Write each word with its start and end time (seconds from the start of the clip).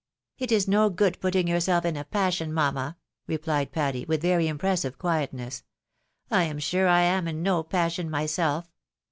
"It 0.39 0.51
is 0.51 0.67
no 0.67 0.89
good 0.89 1.19
putting 1.19 1.47
yourself 1.47 1.85
in 1.85 1.95
a 1.95 2.03
passion, 2.03 2.51
mamma," 2.51 2.97
rephed 3.29 3.71
Patty, 3.71 4.03
with 4.05 4.23
very 4.23 4.47
impressive 4.47 4.97
quietness." 4.97 5.63
I 6.31 6.45
am 6.45 6.57
sure 6.57 6.87
I 6.87 7.01
am 7.01 7.27
in 7.27 7.43
no 7.43 7.61
passion 7.61 8.09
myself. 8.09 8.67